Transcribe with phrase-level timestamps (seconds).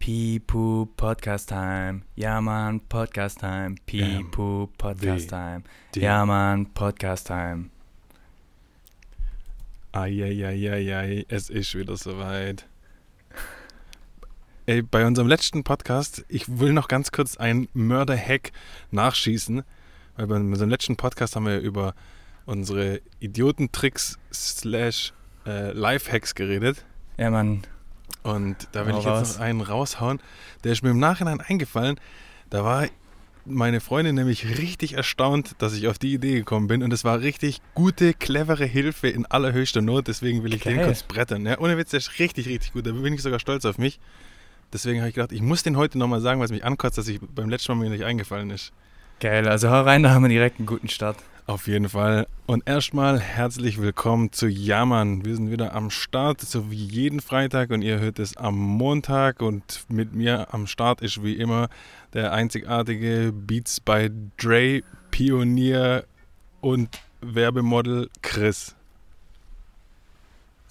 [0.00, 2.00] Pipu Podcast Time.
[2.16, 3.74] Ja, Mann, Podcast Time.
[3.84, 5.62] Pipu Podcast Time.
[5.94, 7.66] Ja, Mann, Podcast Time.
[9.92, 12.66] Eieieiei, es ist wieder soweit.
[14.64, 18.52] Ey, bei unserem letzten Podcast, ich will noch ganz kurz einen Mörder-Hack
[18.92, 19.64] nachschießen,
[20.16, 21.94] weil bei unserem letzten Podcast haben wir über
[22.46, 25.12] unsere Idiotentricks slash
[25.44, 26.86] äh, Lifehacks geredet.
[27.18, 27.66] Ja, Mann.
[28.22, 30.20] Und da will ich jetzt noch einen raushauen.
[30.64, 31.98] Der ist mir im Nachhinein eingefallen.
[32.50, 32.86] Da war
[33.46, 36.82] meine Freundin nämlich richtig erstaunt, dass ich auf die Idee gekommen bin.
[36.82, 40.08] Und es war richtig gute, clevere Hilfe in allerhöchster Not.
[40.08, 40.86] Deswegen will ich den Geil.
[40.86, 41.46] kurz brettern.
[41.46, 42.86] Ja, ohne Witz, der ist richtig, richtig gut.
[42.86, 44.00] Da bin ich sogar stolz auf mich.
[44.72, 47.20] Deswegen habe ich gedacht, ich muss den heute nochmal sagen, was mich ankotzt, dass ich
[47.20, 48.72] beim letzten Mal mir nicht eingefallen ist.
[49.18, 51.16] Geil, also hau rein, da haben wir direkt einen guten Start.
[51.50, 52.28] Auf jeden Fall.
[52.46, 55.24] Und erstmal herzlich willkommen zu Jammern.
[55.24, 59.42] Wir sind wieder am Start, so wie jeden Freitag und ihr hört es am Montag.
[59.42, 61.68] Und mit mir am Start ist wie immer
[62.14, 66.04] der einzigartige Beats by Dre Pionier
[66.60, 68.76] und Werbemodel Chris.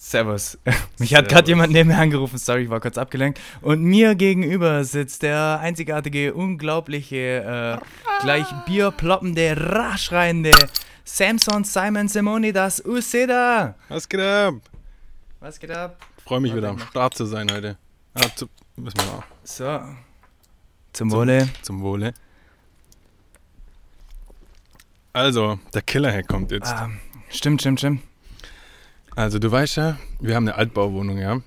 [0.01, 0.57] Servus.
[0.97, 3.41] Mich hat gerade jemand neben mir angerufen, sorry, ich war kurz abgelenkt.
[3.59, 10.51] Und mir gegenüber sitzt der einzigartige, unglaubliche, äh, gleich bierploppende, raschreiende
[11.03, 13.75] Samson Simon Simonidas Useda.
[13.89, 14.53] Was geht ab?
[15.41, 15.97] Was geht ab?
[16.23, 17.77] Freue mich Warte, wieder am Start zu sein heute.
[18.13, 19.23] Ah, zu, müssen wir auch.
[19.43, 19.81] So.
[20.93, 21.49] Zum Wohle.
[21.61, 22.13] Zum Wohle.
[25.11, 26.71] Also, der Killer-Hack kommt jetzt.
[26.71, 26.89] Ah,
[27.29, 28.08] stimmt, stimmt, stimmt.
[29.15, 31.41] Also du weißt ja, wir haben eine Altbauwohnung, ja.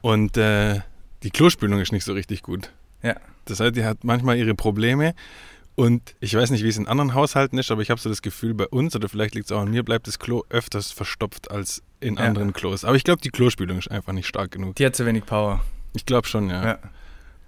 [0.00, 0.80] Und äh,
[1.22, 2.70] die Klospülung ist nicht so richtig gut.
[3.02, 3.16] Ja.
[3.46, 5.14] Das heißt, die hat manchmal ihre Probleme.
[5.76, 8.22] Und ich weiß nicht, wie es in anderen Haushalten ist, aber ich habe so das
[8.22, 11.50] Gefühl, bei uns, oder vielleicht liegt es auch an mir, bleibt das Klo öfters verstopft
[11.50, 12.20] als in Ja.
[12.22, 12.84] anderen Klos.
[12.84, 14.76] Aber ich glaube, die Klospülung ist einfach nicht stark genug.
[14.76, 15.64] Die hat zu wenig Power.
[15.94, 16.64] Ich glaube schon, ja.
[16.64, 16.78] Ja.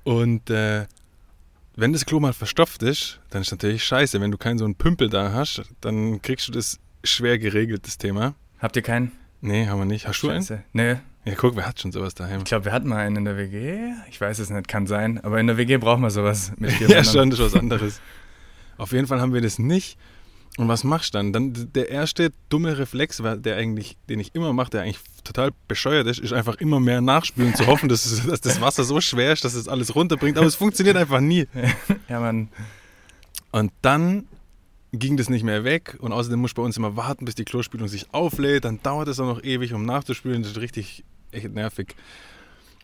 [0.03, 0.87] Und äh,
[1.77, 4.21] wenn das Klo mal verstopft ist, dann ist natürlich scheiße.
[4.21, 7.97] Wenn du keinen so einen Pümpel da hast, dann kriegst du das schwer geregelt, das
[7.99, 8.35] Thema.
[8.59, 9.13] Habt ihr keinen?
[9.41, 10.07] Nee, haben wir nicht.
[10.09, 10.41] Hast du einen?
[10.43, 10.63] Scheiße.
[10.73, 10.97] Nee.
[11.25, 12.39] Ja, guck, wer hat schon sowas daheim?
[12.39, 13.91] Ich glaube, wir hatten mal einen in der WG.
[14.09, 15.23] Ich weiß es nicht, kann sein.
[15.25, 18.01] Aber in der WG brauchen wir sowas mit vier Ja, schon, das ist was anderes.
[18.79, 19.99] Auf jeden Fall haben wir das nicht.
[20.57, 21.33] Und was machst du dann?
[21.33, 26.07] Dann der erste dumme Reflex, der eigentlich, den ich immer mache, der eigentlich total bescheuert
[26.07, 29.45] ist, ist einfach immer mehr nachspülen, zu hoffen, dass, dass das Wasser so schwer ist,
[29.45, 30.39] dass es alles runterbringt.
[30.39, 31.47] Aber es funktioniert einfach nie.
[32.09, 32.49] Ja, Mann.
[33.51, 34.27] Und dann
[34.99, 35.97] ging das nicht mehr weg.
[36.01, 38.65] Und außerdem muss ich bei uns immer warten, bis die Klospülung sich auflädt.
[38.65, 40.43] Dann dauert es auch noch ewig, um nachzuspülen.
[40.43, 41.95] Das ist richtig echt nervig.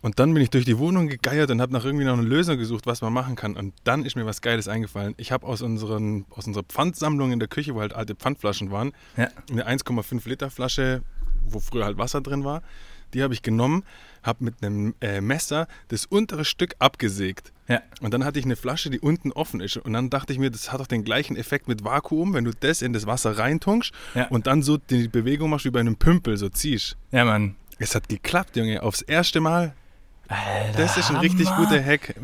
[0.01, 2.57] Und dann bin ich durch die Wohnung gegeiert und habe nach irgendwie noch eine Lösung
[2.57, 3.55] gesucht, was man machen kann.
[3.55, 5.13] Und dann ist mir was Geiles eingefallen.
[5.15, 8.91] Ich habe aus, unseren, aus unserer Pfandsammlung in der Küche, wo halt alte Pfandflaschen waren,
[9.15, 9.29] Ja.
[9.49, 11.03] eine 1,5 Liter Flasche,
[11.45, 12.63] wo früher halt Wasser drin war.
[13.13, 13.83] Die habe ich genommen,
[14.23, 17.51] habe mit einem äh, Messer das untere Stück abgesägt.
[17.67, 17.81] Ja.
[18.01, 19.77] Und dann hatte ich eine Flasche, die unten offen ist.
[19.77, 22.51] Und dann dachte ich mir, das hat doch den gleichen Effekt mit Vakuum, wenn du
[22.59, 24.27] das in das Wasser reintunkst Ja.
[24.27, 26.97] und dann so die Bewegung machst wie bei einem Pümpel, so ziehst.
[27.11, 27.55] Ja, Mann.
[27.79, 28.83] Es hat geklappt, Junge.
[28.83, 29.73] Aufs erste Mal.
[30.27, 31.65] Alter, Das ist ein richtig Hammer.
[31.65, 32.15] guter Hack.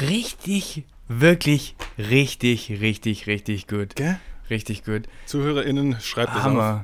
[0.00, 3.96] Richtig, wirklich, richtig, richtig, richtig gut.
[3.96, 4.18] Gell?
[4.50, 5.02] Richtig gut.
[5.26, 6.80] ZuhörerInnen, schreibt das auf.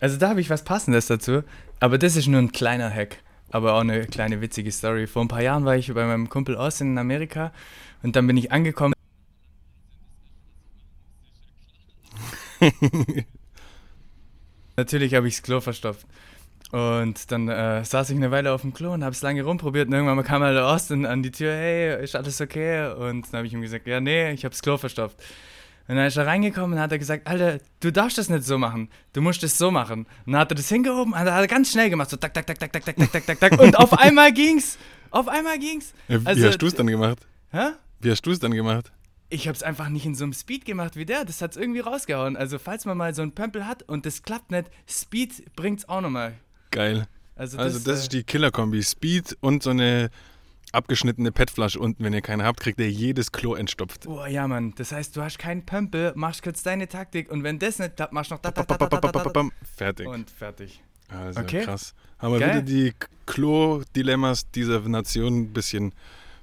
[0.00, 1.42] Also da habe ich was Passendes dazu.
[1.78, 3.18] Aber das ist nur ein kleiner Hack.
[3.50, 5.06] Aber auch eine kleine witzige Story.
[5.06, 7.52] Vor ein paar Jahren war ich bei meinem Kumpel Austin in Amerika
[8.02, 8.94] und dann bin ich angekommen.
[14.76, 16.06] Natürlich habe ich das Klo verstopft.
[16.70, 19.88] Und dann äh, saß ich eine Weile auf dem Klo und habe es lange rumprobiert
[19.88, 22.92] und irgendwann kam halt Austin an die Tür, hey, ist alles okay?
[22.92, 25.16] Und dann habe ich ihm gesagt, ja, nee, ich habe das Klo verstopft.
[25.90, 28.58] Und dann ist er reingekommen und hat er gesagt, Alter, du darfst das nicht so
[28.58, 28.88] machen.
[29.12, 30.06] Du musst es so machen.
[30.24, 32.60] Und dann hat er das hingehoben, hat er ganz schnell gemacht, so tak, tak, tak,
[32.60, 33.60] tak, tak, tak, tak, tak, tak, tak.
[33.60, 34.78] Und auf einmal ging's.
[35.10, 35.92] Auf einmal ging's.
[36.06, 37.26] Ja, Wie Also, hast du es dann gemacht?
[37.50, 37.70] Hä?
[37.98, 38.92] Wie hast du es dann gemacht?
[39.30, 41.24] Ich hab's einfach nicht in so einem Speed gemacht wie der.
[41.24, 42.36] Das hat's irgendwie rausgehauen.
[42.36, 46.02] Also, falls man mal so einen Pömpel hat und das klappt nicht, Speed bringt's auch
[46.02, 46.34] nochmal.
[46.70, 47.08] Geil.
[47.34, 48.80] Also, Also das, das äh, ist die Killer-Kombi.
[48.84, 50.10] Speed und so eine
[50.72, 54.06] abgeschnittene PET-Flasche unten, wenn ihr keine habt, kriegt ihr jedes Klo entstopft.
[54.06, 54.74] Oh ja, Mann.
[54.76, 58.12] Das heißt, du hast keinen Pömpel, machst kurz deine Taktik und wenn das nicht klappt,
[58.12, 59.48] machst noch da, da, da, da, da, da, da.
[59.76, 60.06] Fertig.
[60.06, 60.82] Und fertig.
[61.08, 61.64] Also okay.
[61.64, 61.94] krass.
[62.18, 62.92] Haben wir wieder die
[63.26, 65.92] Klo-Dilemmas dieser Nation ein bisschen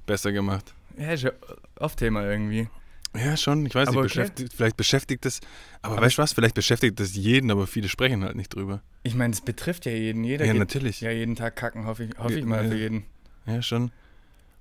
[0.06, 0.74] besser gemacht.
[0.98, 1.30] Ja, ist ja
[1.78, 2.68] oft Thema irgendwie.
[3.16, 3.64] Ja, schon.
[3.64, 4.20] Ich weiß aber nicht, okay.
[4.20, 5.40] beschäftigt, vielleicht beschäftigt es,
[5.80, 8.82] aber, aber weißt du was, vielleicht beschäftigt es jeden, aber viele sprechen halt nicht drüber.
[9.02, 10.24] Ich meine, es betrifft ja jeden.
[10.24, 11.00] Jeder ja, geht, natürlich.
[11.00, 12.70] Ja, jeden Tag kacken, hoffe ich, hoffe ja, ich mal ja.
[12.70, 13.04] für jeden.
[13.46, 13.90] Ja, schon.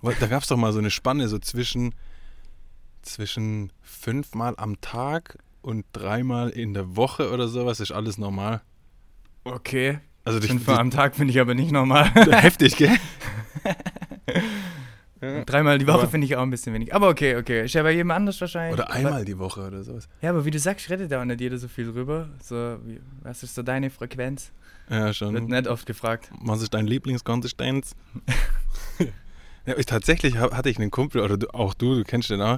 [0.02, 1.94] Aber Da gab es doch mal so eine Spanne, so zwischen,
[3.02, 8.62] zwischen fünfmal am Tag und dreimal in der Woche oder sowas, ist alles normal.
[9.44, 10.00] Okay.
[10.24, 12.06] Also Fünfmal am Tag finde ich aber nicht normal.
[12.32, 12.96] heftig, gell?
[15.20, 15.44] Ja.
[15.46, 16.94] Dreimal die Woche Aber- finde ich auch ein bisschen wenig.
[16.94, 17.66] Aber okay, okay.
[17.66, 18.74] Ist ja bei jedem anders wahrscheinlich.
[18.74, 20.08] Oder Aber- einmal die Woche oder sowas.
[20.22, 22.30] Ja, aber wie du sagst, redet da auch nicht jeder so viel drüber.
[22.44, 24.52] So, wie, was ist so deine Frequenz?
[24.92, 25.34] Ja, Wird schon.
[25.46, 26.30] nicht oft gefragt.
[26.42, 27.96] Was ist dein Lieblingskonsistenz?
[29.68, 32.58] ja, ich, tatsächlich ha- hatte ich einen Kumpel, oder auch du, du kennst den auch,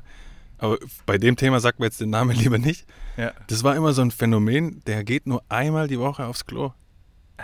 [0.57, 2.85] aber bei dem Thema sagt mir jetzt den Namen lieber nicht.
[3.17, 3.33] Ja.
[3.47, 6.71] Das war immer so ein Phänomen, der geht nur einmal die Woche aufs Klo.
[7.37, 7.43] Ah,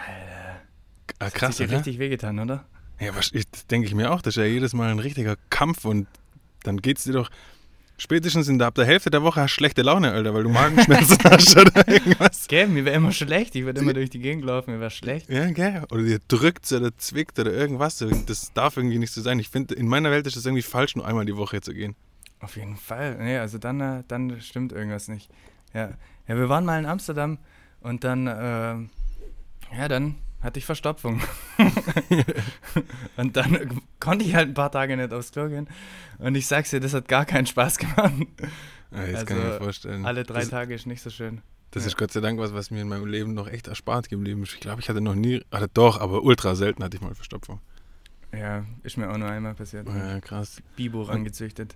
[1.19, 2.65] Krass, krass, Hat dir richtig wehgetan, oder?
[2.99, 3.31] Ja, das
[3.67, 6.07] denke ich mir auch, das ist ja jedes Mal ein richtiger Kampf und
[6.63, 7.29] dann geht's dir doch
[7.97, 10.49] spätestens in der, ab der Hälfte der Woche hast du schlechte Laune, Alter, weil du
[10.49, 12.47] Magenschmerzen hast oder irgendwas.
[12.47, 13.55] Gell, mir wäre immer schlecht.
[13.55, 15.29] Ich würde immer durch die Gegend laufen, mir wäre schlecht.
[15.29, 15.83] Ja, gell.
[15.91, 18.03] Oder dir drückt oder zwickt oder irgendwas.
[18.25, 19.39] Das darf irgendwie nicht so sein.
[19.39, 21.95] Ich finde, in meiner Welt ist es irgendwie falsch, nur einmal die Woche zu gehen.
[22.39, 23.17] Auf jeden Fall.
[23.17, 25.29] Nee, also dann, äh, dann stimmt irgendwas nicht.
[25.73, 25.89] Ja.
[26.27, 27.37] ja, wir waren mal in Amsterdam
[27.81, 28.89] und dann, ähm,
[29.77, 30.15] ja, dann
[30.45, 31.21] hatte ich Verstopfung.
[33.17, 35.67] und dann konnte ich halt ein paar Tage nicht aufs Klo gehen.
[36.19, 38.13] Und ich sag's dir, das hat gar keinen Spaß gemacht.
[38.91, 40.05] Ja, das Also, kann ich mir vorstellen.
[40.05, 41.41] Alle drei das, Tage ist nicht so schön.
[41.71, 41.87] Das Ja.
[41.87, 44.53] ist Gott sei Dank was, was mir in meinem Leben noch echt erspart geblieben ist.
[44.53, 47.59] Ich glaube, ich hatte noch nie, hatte doch, aber ultra selten hatte ich mal Verstopfung.
[48.33, 49.87] Ja, ist mir auch nur einmal passiert.
[49.87, 50.61] Ja, krass.
[50.75, 51.75] Bibo rangezüchtet.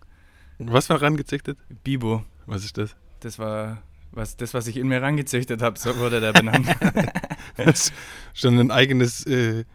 [0.60, 1.58] Was war rangezüchtet?
[1.84, 2.96] Bibo, Was ist das?
[3.22, 3.82] das war
[4.12, 6.68] was, das, was ich in mir rangezüchtet habe, so wurde der benannt.
[7.58, 7.92] Das
[8.34, 9.66] schon ein eigenes äh,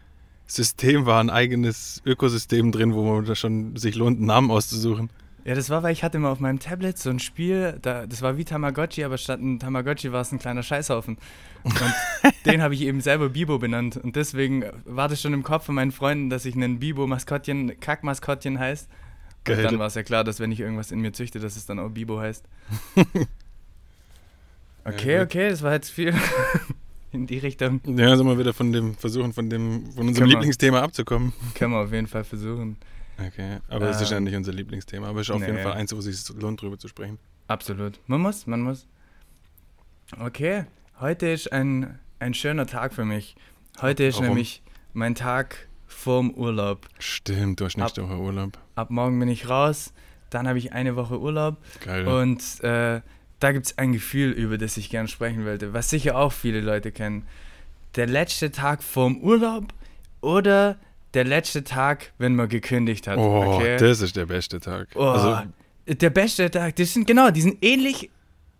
[0.47, 5.11] System war, ein eigenes Ökosystem drin, wo man da schon sich lohnt, einen Namen auszusuchen.
[5.45, 8.23] Ja, das war, weil ich hatte mal auf meinem Tablet so ein Spiel, da, das
[8.23, 11.19] war wie Tamagotchi, aber statt ein Tamagotchi war es ein kleiner Scheißhaufen.
[11.61, 11.75] Und
[12.47, 13.97] den habe ich eben selber Bibo benannt.
[13.97, 18.57] Und deswegen war das schon im Kopf von meinen Freunden, dass ich einen Bibo-Maskottchen, Kack-Maskottchen
[18.57, 18.89] heißt.
[19.47, 21.67] Und dann war es ja klar, dass wenn ich irgendwas in mir züchte, dass es
[21.67, 22.43] dann auch Bibo heißt.
[24.85, 25.27] Okay, Ja, gut.
[25.35, 26.13] okay, das war jetzt viel
[27.11, 27.81] in die Richtung.
[27.85, 30.25] Ja, sind wir wieder von dem Versuchen, von dem, von unserem Können wir.
[30.27, 31.33] Lieblingsthema abzukommen.
[31.55, 32.77] Können wir auf jeden Fall versuchen.
[33.17, 35.63] Okay, aber es ist ja Ähm, nicht unser Lieblingsthema, aber es ist auf jeden nee.
[35.63, 37.17] Fall eins, wo es sich lohnt, drüber zu sprechen.
[37.47, 37.99] Absolut.
[38.07, 38.87] Man muss, man muss.
[40.19, 40.65] Okay,
[40.99, 43.35] heute ist ein, ein schöner Tag für mich.
[43.81, 44.27] Heute ist Warum?
[44.29, 44.61] nämlich
[44.93, 46.87] mein Tag vorm Urlaub.
[46.99, 48.57] Stimmt, du hast nächste Woche Urlaub.
[48.75, 49.93] Ab morgen bin ich raus,
[50.29, 52.05] dann habe ich eine Woche Urlaub Geil.
[52.07, 53.01] und äh,
[53.39, 56.61] da gibt es ein Gefühl, über das ich gerne sprechen wollte, was sicher auch viele
[56.61, 57.23] Leute kennen.
[57.95, 59.73] Der letzte Tag vorm Urlaub
[60.21, 60.77] oder
[61.13, 63.17] der letzte Tag, wenn man gekündigt hat.
[63.17, 63.77] oh, okay?
[63.77, 64.87] das ist der beste Tag.
[64.95, 65.41] Oh, Also,
[65.87, 68.09] der beste Tag, das sind genau, die sind ähnlich,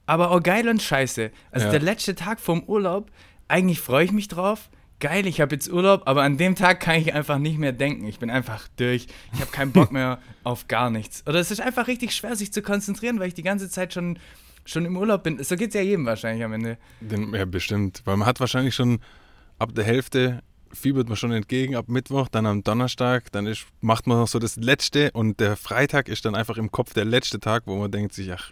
[0.06, 1.31] aber auch geil und scheiße.
[1.51, 1.71] Also Ja.
[1.71, 3.12] der letzte Tag vom Urlaub,
[3.48, 4.69] eigentlich freue ich mich drauf.
[5.01, 8.07] Geil, ich habe jetzt Urlaub, aber an dem Tag kann ich einfach nicht mehr denken.
[8.07, 9.07] Ich bin einfach durch.
[9.33, 11.24] Ich habe keinen Bock mehr auf gar nichts.
[11.28, 14.18] Oder es ist einfach richtig schwer, sich zu konzentrieren, weil ich die ganze Zeit schon,
[14.65, 15.41] schon im Urlaub bin.
[15.44, 16.77] So geht es ja jedem wahrscheinlich am Ende.
[17.33, 18.01] ja, bestimmt.
[18.06, 19.00] Weil man hat wahrscheinlich schon
[19.59, 20.41] ab der Hälfte
[20.73, 24.39] fiebert man schon entgegen, ab Mittwoch, dann am Donnerstag, dann ist, macht man noch so
[24.39, 27.89] das Letzte und der Freitag ist dann einfach im Kopf der letzte Tag, wo man
[27.91, 28.51] denkt sich, ach,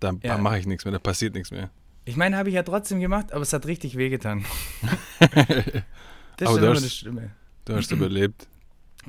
[0.00, 0.36] da Ja.
[0.38, 1.70] mache ich nichts mehr, da passiert nichts mehr.
[2.06, 4.44] Ich meine, habe ich ja trotzdem gemacht, aber es hat richtig wehgetan.
[6.38, 7.30] Das Aber ist du immer hast- das Stimme.
[7.64, 8.46] Du hast überlebt.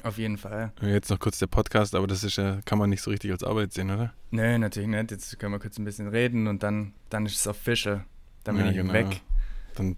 [0.03, 0.71] Auf jeden Fall.
[0.81, 3.43] Jetzt noch kurz der Podcast, aber das ist ja, kann man nicht so richtig als
[3.43, 4.13] Arbeit sehen, oder?
[4.31, 5.11] Nö, natürlich nicht.
[5.11, 8.05] Jetzt können wir kurz ein bisschen reden und dann, dann ist es official.
[8.43, 8.93] Dann bin Ja, ich genau.
[8.93, 9.21] weg.
[9.75, 9.95] Dann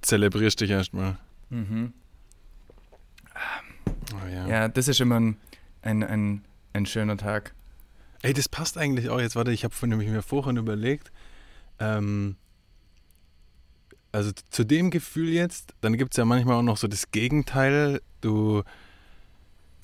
[0.00, 1.18] zelebrierst dich erstmal.
[1.50, 1.92] Mhm.
[4.14, 4.46] Oh, ja.
[4.46, 5.36] Ja, das ist immer ein,
[5.82, 7.54] ein, ein, ein schöner Tag.
[8.22, 9.20] Ey, das passt eigentlich auch.
[9.20, 11.10] Jetzt warte, ich habe nämlich mir vorhin überlegt,
[11.78, 12.36] ähm,
[14.12, 18.00] also zu dem Gefühl jetzt, dann gibt es ja manchmal auch noch so das Gegenteil.
[18.20, 18.62] Du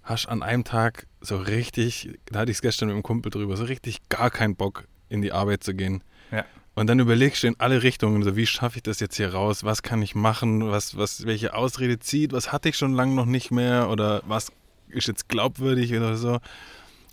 [0.09, 3.57] hast an einem Tag so richtig, da hatte ich es gestern mit einem Kumpel drüber,
[3.57, 6.03] so richtig gar keinen Bock in die Arbeit zu gehen.
[6.31, 6.45] Ja.
[6.75, 9.65] Und dann überlegst du in alle Richtungen, so wie schaffe ich das jetzt hier raus?
[9.65, 10.71] Was kann ich machen?
[10.71, 12.33] Was, was, welche Ausrede zieht?
[12.33, 13.91] Was hatte ich schon lange noch nicht mehr?
[13.91, 14.53] Oder was
[14.89, 16.39] ist jetzt glaubwürdig oder so?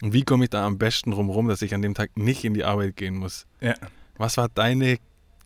[0.02, 2.54] Und wie komme ich da am besten rum, dass ich an dem Tag nicht in
[2.54, 3.48] die Arbeit gehen muss?
[3.60, 3.74] Ja.
[4.18, 4.98] Was war deine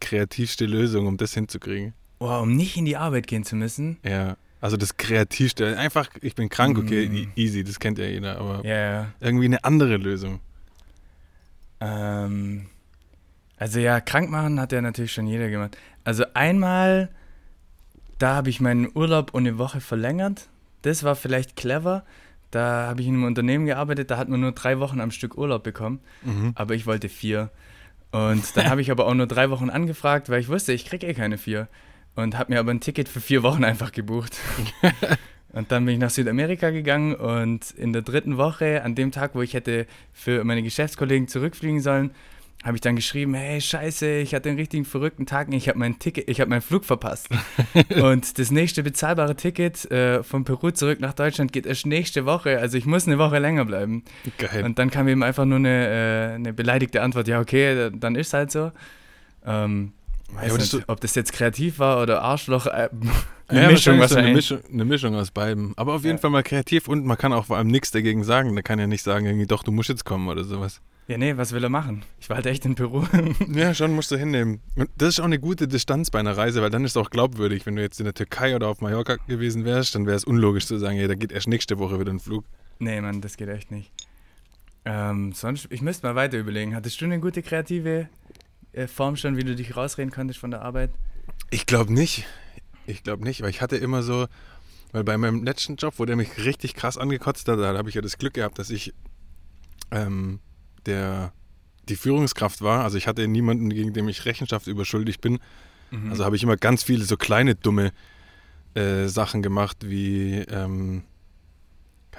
[0.02, 1.94] kreativste Lösung, um das hinzukriegen?
[2.20, 3.98] Wow, um nicht in die Arbeit gehen zu müssen.
[4.04, 7.16] Ja, also das kreativste, einfach, ich bin krank, okay, Mm.
[7.16, 9.08] e- easy, das kennt ja jeder, aber ja.
[9.20, 10.40] irgendwie eine andere Lösung.
[11.80, 12.66] Ähm,
[13.58, 15.78] also ja, krank machen hat ja natürlich schon jeder gemacht.
[16.04, 17.10] Also einmal,
[18.18, 20.50] da habe ich meinen Urlaub um eine Woche verlängert.
[20.82, 22.04] Das war vielleicht clever.
[22.52, 25.38] Da habe ich in einem Unternehmen gearbeitet, da hat man nur drei Wochen am Stück
[25.38, 26.00] Urlaub bekommen.
[26.24, 26.52] Mhm.
[26.56, 27.50] aber ich wollte vier.
[28.12, 31.06] Und dann habe ich aber auch nur drei Wochen angefragt, weil ich wusste, ich kriege
[31.06, 31.68] eh keine vier.
[32.16, 34.38] Und habe mir aber ein Ticket für vier Wochen einfach gebucht.
[35.54, 39.36] und dann bin ich nach Südamerika gegangen und in der dritten Woche, an dem Tag,
[39.36, 42.12] wo ich hätte für meine Geschäftskollegen zurückfliegen sollen,
[42.64, 45.98] habe ich dann geschrieben, hey, scheiße, ich hatte einen richtigen verrückten Tag, ich habe mein
[45.98, 47.30] Ticket, ich habe meinen Flug verpasst.
[48.02, 52.60] und das nächste bezahlbare Ticket äh, von Peru zurück nach Deutschland geht erst nächste Woche,
[52.60, 54.04] also ich muss eine Woche länger bleiben.
[54.38, 54.66] Geil.
[54.66, 58.34] Und dann kam eben einfach nur eine, äh, eine beleidigte Antwort, ja, okay, dann ist
[58.34, 58.74] halt so.
[59.46, 59.94] Ähm,
[60.38, 62.90] aber nicht, ob das jetzt kreativ war oder Arschloch, äh,
[63.52, 64.62] Ja, eine Mischung wahrscheinlich so eine.
[64.62, 65.74] Mischung, eine Mischung aus beiden.
[65.76, 66.22] Aber auf jeden Ja.
[66.22, 68.56] Fall mal kreativ und man kann auch vor allem nichts dagegen sagen.
[68.56, 70.82] Da kann ja nicht sagen, irgendwie, doch, du musst jetzt kommen oder sowas.
[71.08, 72.04] Ja, nee, was will er machen?
[72.20, 73.04] Ich war halt echt in Peru.
[73.52, 74.60] Ja, schon musst du hinnehmen.
[74.76, 77.10] Und das ist auch eine gute Distanz bei einer Reise, weil dann ist es auch
[77.10, 77.66] glaubwürdig.
[77.66, 80.68] Wenn du jetzt in der Türkei oder auf Mallorca gewesen wärst, dann wäre es unlogisch
[80.68, 82.46] zu sagen, hey, da geht erst nächste Woche wieder ein Flug.
[82.78, 83.92] nee, Mann, das geht echt nicht.
[84.86, 86.76] Ähm, sonst, ich müsste mal weiter überlegen.
[86.76, 88.08] Hattest du eine gute kreative
[88.88, 90.92] Form schon, wie du dich rausreden konntest von der Arbeit?
[91.50, 92.26] Ich glaube nicht.
[92.86, 94.28] Ich glaube nicht, weil ich hatte immer so,
[94.92, 97.96] weil bei meinem letzten Job, wo der mich richtig krass angekotzt hat, da habe ich
[97.96, 98.94] ja das Glück gehabt, dass ich
[99.92, 100.40] ähm,
[100.86, 101.34] der,
[101.88, 102.84] die Führungskraft war.
[102.84, 105.40] Also ich hatte niemanden, gegen den ich Rechenschaft überschuldig bin.
[105.92, 106.12] Mhm.
[106.12, 107.92] Also habe ich immer ganz viele so kleine dumme
[108.74, 111.04] äh, Sachen gemacht, wie, ähm,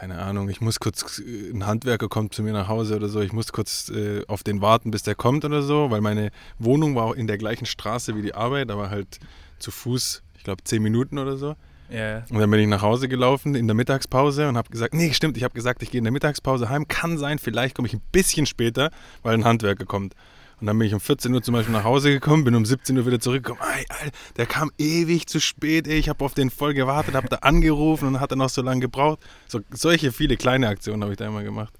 [0.00, 3.20] keine Ahnung, ich muss kurz, äh, ein Handwerker kommt zu mir nach Hause oder so,
[3.20, 6.94] ich muss kurz äh, auf den warten, bis der kommt oder so, weil meine Wohnung
[6.94, 9.18] war auch in der gleichen Straße wie die Arbeit, aber halt
[9.58, 11.54] zu Fuß, ich glaube, zehn Minuten oder so.
[11.90, 15.12] ja, Und dann bin ich nach Hause gelaufen in der Mittagspause und habe gesagt, nee,
[15.12, 16.88] stimmt, ich habe gesagt, ich gehe in der Mittagspause heim.
[16.88, 18.90] Kann sein, vielleicht komme ich ein bisschen später,
[19.22, 20.14] weil ein Handwerker kommt.
[20.60, 22.96] Und dann bin ich um 14 Uhr zum Beispiel nach Hause gekommen, bin um 17
[22.98, 23.60] Uhr wieder zurückgekommen.
[23.76, 25.98] Ey, Alter, der kam ewig zu spät, ey.
[25.98, 28.80] ich habe auf den voll gewartet, habe da angerufen und hat er noch so lange
[28.80, 29.20] gebraucht.
[29.48, 31.72] So, solche viele kleine Aktionen habe ich da immer gemacht.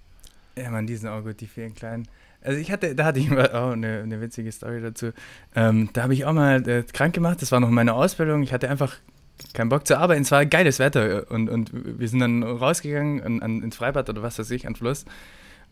[0.56, 2.08] Ja, man, die sind auch gut, die vielen kleinen.
[2.42, 5.12] Also ich hatte, da hatte ich mal auch eine, eine witzige Story dazu.
[5.54, 8.42] Ähm, da habe ich auch mal äh, krank gemacht, das war noch meine Ausbildung.
[8.42, 8.96] Ich hatte einfach
[9.52, 10.22] keinen Bock zu arbeiten.
[10.22, 14.22] Es war geiles Wetter und, und wir sind dann rausgegangen an, an, ins Freibad oder
[14.22, 15.04] was weiß ich, an Fluss.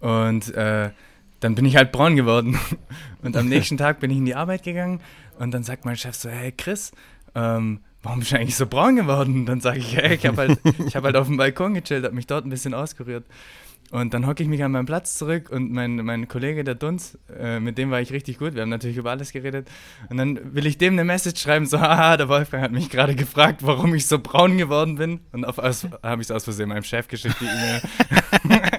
[0.01, 0.91] Und äh,
[1.41, 2.59] dann bin ich halt braun geworden.
[3.23, 5.01] Und am nächsten Tag bin ich in die Arbeit gegangen
[5.39, 6.93] und dann sagt mein Chef so, hey Chris,
[7.35, 9.35] ähm, warum bist du eigentlich so braun geworden?
[9.35, 10.61] Und dann sage ich, hey, ich habe halt,
[10.95, 13.25] hab halt auf dem Balkon gechillt, habe mich dort ein bisschen auskuriert.
[13.91, 17.17] Und dann hocke ich mich an meinen Platz zurück und mein, mein Kollege, der Dunz,
[17.39, 18.55] äh, mit dem war ich richtig gut.
[18.55, 19.69] Wir haben natürlich über alles geredet.
[20.11, 23.15] Und dann will ich dem eine Message schreiben, so, haha, der Wolfgang hat mich gerade
[23.15, 25.21] gefragt, warum ich so braun geworden bin.
[25.33, 28.71] Und auf habe ich es aus Versehen meinem Chef geschickt, die E-Mail.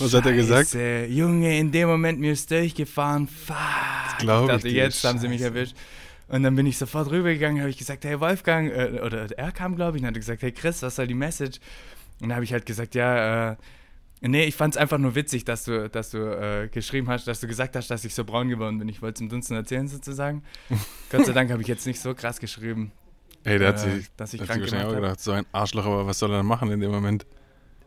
[0.00, 0.70] Was hat er gesagt?
[0.70, 3.28] Scheiße, Junge, in dem Moment mir ist durchgefahren.
[3.28, 3.56] Fuck.
[4.18, 5.54] glaub ich ich dachte, jetzt haben sie mich Scheiße.
[5.54, 5.76] erwischt.
[6.28, 9.74] Und dann bin ich sofort rübergegangen, habe ich gesagt, hey Wolfgang, äh, oder er kam,
[9.74, 11.58] glaube ich, und hat gesagt, hey Chris, was soll die Message?
[12.20, 13.56] Und dann habe ich halt gesagt, ja, äh,
[14.20, 17.40] nee, ich fand es einfach nur witzig, dass du, dass du äh, geschrieben hast, dass
[17.40, 18.88] du gesagt hast, dass ich so braun geworden bin.
[18.88, 20.44] Ich wollte es im Dunsten erzählen sozusagen.
[21.10, 22.92] Gott sei Dank habe ich jetzt nicht so krass geschrieben,
[23.42, 25.00] Ey, der hat äh, sich, dass ich hat sich krank wahrscheinlich gemacht auch habe.
[25.00, 27.26] gedacht, so ein Arschloch, aber was soll er dann machen in dem Moment?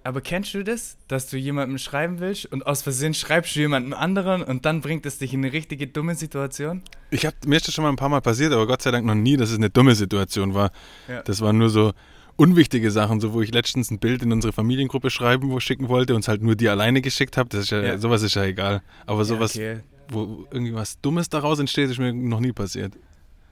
[0.06, 3.94] Aber kennst du das, dass du jemandem schreiben willst und aus Versehen schreibst du jemandem
[3.94, 6.82] anderen und dann bringt es dich in eine richtige dumme Situation?
[7.10, 9.06] Ich hab, mir ist das schon mal ein paar Mal passiert, aber Gott sei Dank
[9.06, 10.72] noch nie, dass es eine dumme Situation war.
[11.08, 11.22] Ja.
[11.24, 11.94] Das waren nur so
[12.36, 16.16] unwichtige Sachen, so wo ich letztens ein Bild in unsere Familiengruppe schreiben, wo schicken wollte
[16.16, 17.48] und es halt nur die alleine geschickt habe.
[17.50, 17.98] Das ist ja, Ja.
[17.98, 18.82] sowas ist ja egal.
[19.06, 19.82] Aber sowas, Ja, okay.
[20.10, 22.94] wo irgendwie was Dummes daraus entsteht, ist mir noch nie passiert.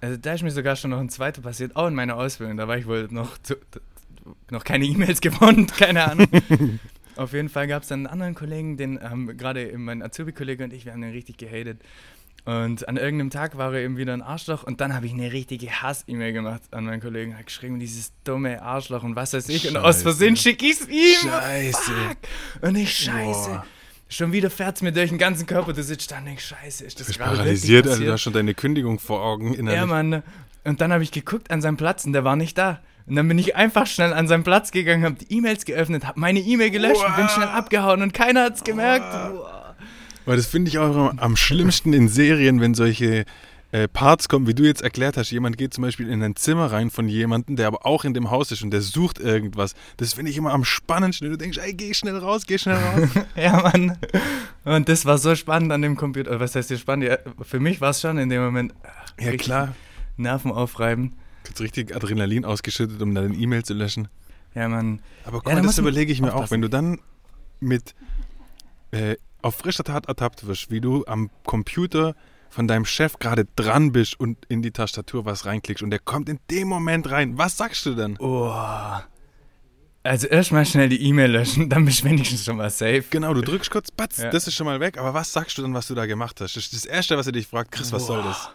[0.02, 2.58] Also da ist mir sogar schon noch ein zweiter passiert, auch in meiner Ausbildung.
[2.58, 3.56] Da war ich wohl noch, zu,
[4.50, 6.28] noch keine E-Mails gewonnen, keine Ahnung.
[7.16, 10.74] Auf jeden Fall gab es dann einen anderen Kollegen, den haben gerade mein Azubi-Kollege und
[10.74, 11.82] ich, wir haben den richtig gehatet.
[12.44, 15.32] Und an irgendeinem Tag war er eben wieder ein Arschloch und dann habe ich eine
[15.32, 17.38] richtige Hass-E-Mail gemacht an meinen Kollegen.
[17.38, 19.68] Hat geschrieben, dieses dumme Arschloch und was weiß ich.
[19.68, 20.02] Und aus Scheiße.
[20.04, 21.30] Versehen schicke ich es ihm.
[21.30, 21.92] Scheiße.
[21.92, 22.68] Fuck.
[22.68, 23.50] Und ich, scheiße.
[23.50, 23.66] Boah.
[24.10, 25.72] Schon wieder fährt es mir durch den ganzen Körper.
[25.72, 28.22] Du sitzt da und denkst, scheiße, ist das Du bist gerade paralysiert, also du hast
[28.22, 29.80] schon deine Kündigung vor Augen innerlich.
[29.80, 30.24] Ja, Mann.
[30.64, 32.82] Und dann habe ich geguckt an seinem Platz und der war nicht da.
[33.08, 36.20] Und dann bin ich einfach schnell an seinen Platz gegangen, habe die E-Mails geöffnet, habe
[36.20, 39.12] meine E-Mail gelöscht und bin schnell abgehauen und keiner hat's gemerkt.
[39.12, 39.76] Boah.
[40.26, 43.26] Weil das finde ich auch immer am schlimmsten in Serien, wenn solche
[43.72, 45.32] äh, Parts kommen, wie du jetzt erklärt hast.
[45.32, 48.30] Jemand geht zum Beispiel in ein Zimmer rein von jemandem, der aber auch in dem
[48.30, 49.74] Haus ist und der sucht irgendwas.
[49.98, 51.30] Das finde ich immer am spannendsten.
[51.30, 53.10] Du denkst, ey, geh schnell raus, geh schnell raus.
[53.36, 53.98] Ja, Mann.
[54.66, 56.40] Und das war so spannend an dem Computer.
[56.40, 57.06] Was heißt hier spannend?
[57.06, 59.76] Ja, für mich war es schon in dem Moment ach, ja, klar.
[60.18, 61.14] Nerven aufreiben.
[61.48, 64.08] Jetzt richtig Adrenalin ausgeschüttet, um deine E-Mail zu löschen.
[64.54, 65.02] Ja, Mann.
[65.26, 67.00] Aber guck Ja, mal, das man überlege ich mir auch, wenn du dann
[67.60, 67.96] mit
[68.92, 72.16] äh, auf frischer Tat ertappt wirst, wie du am Computer
[72.50, 76.28] von deinem Chef gerade dran bist und in die Tastatur was reinklickst und der kommt
[76.28, 77.38] in dem Moment rein.
[77.38, 78.18] Was sagst du dann?
[78.20, 78.54] Oh.
[80.04, 83.04] Also erstmal schnell die E-Mail löschen, dann bist du wenigstens schon mal safe.
[83.10, 84.30] Genau, du drückst kurz, batz, Ja.
[84.32, 86.56] das ist schon mal weg, aber was sagst du dann, was du da gemacht hast?
[86.56, 88.50] Das ist das Erste, was er dich fragt, Chris, was soll das?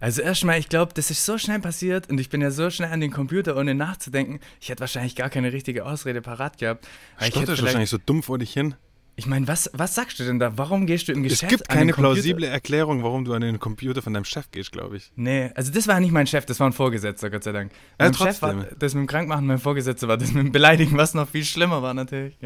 [0.00, 2.90] Also erstmal, ich glaube, das ist so schnell passiert und ich bin ja so schnell
[2.90, 4.40] an den Computer, ohne nachzudenken.
[4.60, 6.86] Ich hätte wahrscheinlich gar keine richtige Ausrede parat gehabt.
[7.18, 8.74] Ich hätte Stotterst wahrscheinlich so dumm vor dich hin.
[9.16, 10.58] Ich meine, was, was sagst du denn da?
[10.58, 14.02] Warum gehst du im Geschäft es gibt keine plausible Erklärung, warum du an den Computer
[14.02, 15.12] von deinem Chef gehst, glaube ich.
[15.14, 17.70] Nee, also das war nicht mein Chef, das war ein Vorgesetzter, Gott sei Dank.
[18.00, 20.96] Ja, mein Chef war, das mit dem Krankmachen mein Vorgesetzter war, das mit dem Beleidigen,
[20.96, 22.36] was noch viel schlimmer war natürlich.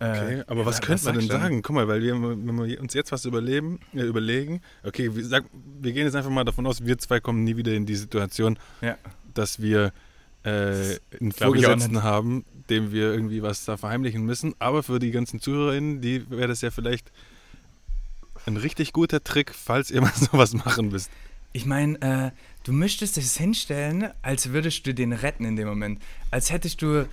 [0.00, 1.62] Äh, Okay, aber was ja, könnte man denn sagen?
[1.62, 5.44] Guck mal, weil wir, wenn wir uns jetzt was überleben, äh, überlegen, okay, wir, sag,
[5.80, 8.58] wir gehen jetzt einfach mal davon aus, wir zwei kommen nie wieder in die Situation,
[8.80, 8.96] Ja.
[9.34, 9.92] dass wir
[10.44, 14.54] äh, einen Vorgesetzten haben, dem wir irgendwie was da verheimlichen müssen.
[14.60, 17.10] Aber für die ganzen ZuhörerInnen, die wäre das ja vielleicht
[18.46, 21.10] ein richtig guter Trick, falls ihr mal sowas machen müsst.
[21.52, 22.30] Ich meine, äh,
[22.62, 26.00] du müsstest es hinstellen, als würdest du den retten in dem Moment.
[26.30, 27.08] Als hättest du,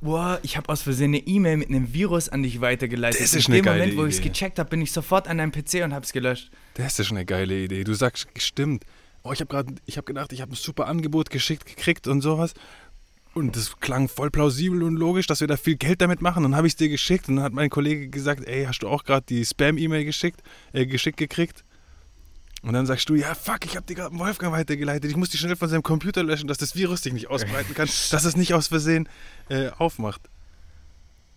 [0.00, 3.20] boah, ich habe aus Versehen eine E-Mail mit einem Virus an dich weitergeleitet.
[3.20, 5.28] Das ist in eine dem geile Moment, wo ich es gecheckt habe, bin ich sofort
[5.28, 6.50] an deinem PC und habe es gelöscht.
[6.74, 7.84] Das ist schon eine geile Idee.
[7.84, 8.84] Du sagst, stimmt.
[9.22, 12.22] Oh, ich habe gerade, ich habe gedacht, ich habe ein super Angebot geschickt gekriegt und
[12.22, 12.54] sowas.
[13.32, 16.42] Und das klang voll plausibel und logisch, dass wir da viel Geld damit machen.
[16.42, 18.88] Dann habe ich es dir geschickt und dann hat mein Kollege gesagt, ey, hast du
[18.88, 20.42] auch gerade die Spam-E-Mail geschickt,
[20.72, 21.64] äh, geschickt gekriegt?
[22.62, 25.10] Und dann sagst du, ja, fuck, ich habe die gerade Wolfgang weitergeleitet.
[25.10, 27.86] Ich muss die schnell von seinem Computer löschen, dass das Virus sich nicht ausbreiten kann,
[28.10, 29.08] dass es nicht aus Versehen
[29.48, 30.20] äh, aufmacht.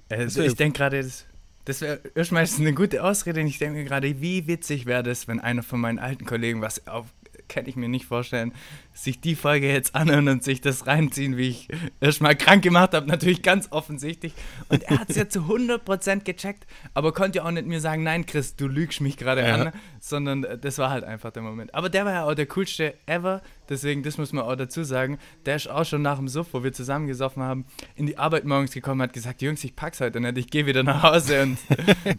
[0.10, 1.24] Äh, Das wär- ich denke gerade, das,
[1.66, 3.40] das wäre erstmal eine gute Ausrede.
[3.40, 6.86] Und ich denke gerade, wie witzig wäre das, wenn einer von meinen alten Kollegen, was
[6.88, 7.06] auf,
[7.54, 8.54] kann ich mir nicht vorstellen,
[8.94, 11.68] sich die Folge jetzt anhören und sich das reinziehen, wie ich
[12.02, 13.08] erstmal krank gemacht habe.
[13.08, 14.34] Natürlich ganz offensichtlich.
[14.70, 18.04] Und er hat es ja zu 100% gecheckt, aber konnte ja auch nicht mir sagen,
[18.04, 19.56] nein, Chris, du lügst mich gerade Ja.
[19.56, 21.74] an, sondern äh, das war halt einfach der Moment.
[21.74, 25.18] Aber der war ja auch der coolste ever, deswegen, das muss man auch dazu sagen,
[25.46, 28.46] der ist auch schon nach dem Suff, wo wir zusammen gesoffen haben, in die Arbeit
[28.46, 31.58] morgens gekommen, hat gesagt, Jungs, ich pack's heute nicht, ich gehe wieder nach Hause und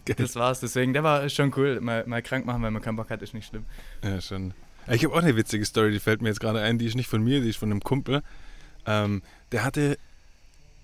[0.19, 0.59] das war's.
[0.59, 3.33] Deswegen, der war schon cool, mal, mal krank machen, weil man keinen Bock hat, ist
[3.33, 3.65] nicht schlimm.
[4.03, 4.53] Ja, schon.
[4.91, 6.77] Ich habe auch eine witzige Story, die fällt mir jetzt gerade ein.
[6.77, 8.21] Die ist nicht von mir, die ist von einem Kumpel.
[8.85, 9.97] Ähm, der hatte,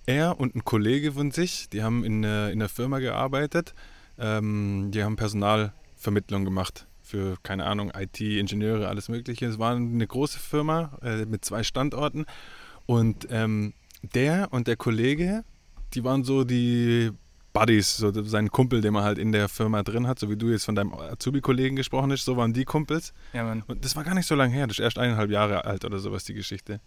[0.07, 3.73] er und ein Kollege von sich, die haben in, einer- in einer Firma gearbeitet.
[4.17, 9.45] Ähm, die haben Personalvermittlung gemacht für, keine Ahnung, IT, Ingenieure, alles Mögliche.
[9.45, 12.25] Es war eine große Firma äh, mit zwei Standorten.
[12.87, 13.73] Und ähm,
[14.15, 15.43] der und der Kollege,
[15.93, 17.11] die waren so die
[17.53, 20.49] Buddies, so sein Kumpel, den man halt in der Firma drin hat, so wie du
[20.49, 23.13] jetzt von deinem Azubi-Kollegen gesprochen hast, so waren die Kumpels.
[23.33, 23.63] Ja, Mann.
[23.67, 25.99] Und das war gar nicht so lange her, das ist erst eineinhalb Jahre alt oder
[25.99, 26.79] sowas, die Geschichte.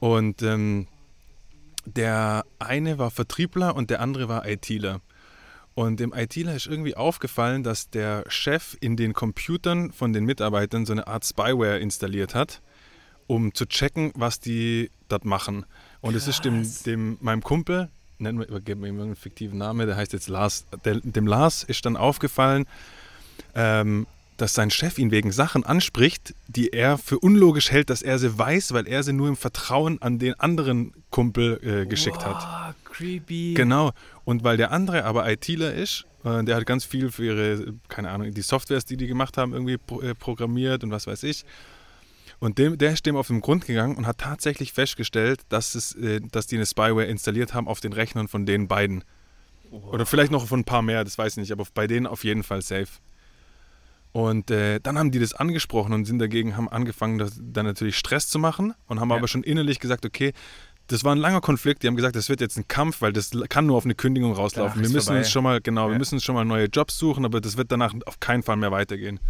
[0.00, 0.88] Und ähm,
[1.84, 5.00] der eine war Vertriebler und der andere war ITler.
[5.74, 10.86] Und dem ITler ist irgendwie aufgefallen, dass der Chef in den Computern von den Mitarbeitern
[10.86, 12.62] so eine Art Spyware installiert hat,
[13.28, 15.66] um zu checken, was die dort machen.
[16.00, 19.86] Und es ist dem, dem meinem Kumpel, nennen wir, geben wir ihm einen fiktiven Namen,
[19.86, 22.66] der heißt jetzt Lars, der, dem Lars ist dann aufgefallen,
[23.54, 28.18] ähm, dass sein Chef ihn wegen Sachen anspricht, die er für unlogisch hält, dass er
[28.18, 32.36] sie weiß, weil er sie nur im Vertrauen an den anderen Kumpel äh, geschickt hat.
[32.36, 33.54] Wow, creepy.
[33.54, 33.90] Genau.
[34.24, 38.10] Und weil der andere aber ITler ist, äh, der hat ganz viel für ihre, keine
[38.10, 41.44] Ahnung, die Softwares, die die gemacht haben, irgendwie pro, äh, programmiert und was weiß ich.
[42.40, 45.94] Und dem, der ist dem auf den Grund gegangen und hat tatsächlich festgestellt, dass, es,
[45.96, 49.02] äh, dass die eine Spyware installiert haben auf den Rechnern von den beiden.
[49.70, 52.24] Oder vielleicht noch von ein paar mehr, das weiß ich nicht, aber bei denen auf
[52.24, 52.88] jeden Fall safe.
[54.12, 57.98] Und äh, dann haben die das angesprochen und sind dagegen, haben angefangen, das, dann natürlich
[57.98, 59.16] Stress zu machen und haben Ja.
[59.16, 60.32] aber schon innerlich gesagt, okay,
[60.86, 61.82] das war ein langer Konflikt.
[61.82, 64.32] Die haben gesagt, das wird jetzt ein Kampf, weil das kann nur auf eine Kündigung
[64.32, 64.76] rauslaufen.
[64.80, 65.18] Danach wir müssen vorbei.
[65.18, 65.98] uns schon mal, genau, wir Ja.
[65.98, 68.72] müssen uns schon mal neue Jobs suchen, aber das wird danach auf keinen Fall mehr
[68.72, 69.20] weitergehen.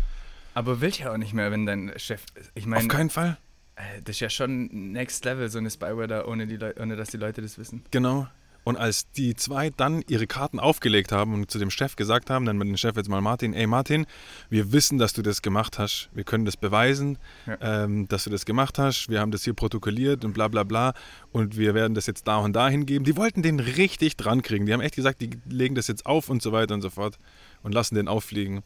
[0.58, 2.22] Aber will ich ja auch nicht mehr, wenn dein Chef.
[2.54, 3.38] Ich auf meine, keinen Fall.
[3.76, 7.10] äh, das ist ja schon Next Level, so eine Spyware da, ohne, die ohne dass
[7.10, 7.84] die Leute das wissen.
[7.92, 8.26] Genau.
[8.64, 12.44] Und als die zwei dann ihre Karten aufgelegt haben und zu dem Chef gesagt haben,
[12.44, 14.04] dann mit dem Chef jetzt mal Martin, ey Martin,
[14.50, 17.16] wir wissen, dass du das gemacht hast, wir können das beweisen,
[17.46, 17.84] Ja.
[17.84, 20.92] ähm, dass du das gemacht hast, wir haben das hier protokolliert und bla bla bla
[21.32, 23.04] und wir werden das jetzt da und da hingeben.
[23.06, 26.28] Die wollten den richtig dran kriegen, die haben echt gesagt, die legen das jetzt auf
[26.28, 27.16] und so weiter und so fort
[27.62, 28.62] und lassen den auffliegen.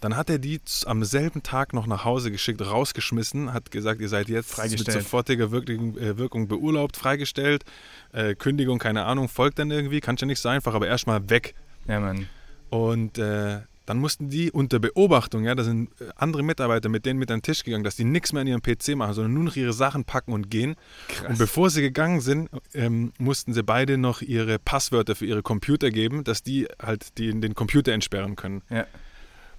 [0.00, 4.08] Dann hat er die am selben Tag noch nach Hause geschickt, rausgeschmissen, hat gesagt, ihr
[4.08, 4.94] seid jetzt Freigestellt.
[4.96, 7.64] mit sofortiger Wirkung, äh, Wirkung beurlaubt, freigestellt,
[8.12, 11.54] äh, Kündigung, keine Ahnung, folgt dann irgendwie, kann ja nicht so einfach, aber erstmal weg.
[11.88, 12.28] Ja, Mann.
[12.70, 17.18] Und äh, dann mussten die unter Beobachtung, ja, da sind äh, andere Mitarbeiter mit denen
[17.18, 19.44] mit an den Tisch gegangen, dass die nichts mehr an ihrem PC machen, sondern nur
[19.44, 20.76] noch ihre Sachen packen und gehen.
[21.08, 21.28] Krass.
[21.30, 25.90] Und bevor sie gegangen sind, ähm, mussten sie beide noch ihre Passwörter für ihre Computer
[25.90, 28.62] geben, dass die halt die, den Computer entsperren können.
[28.70, 28.86] Ja.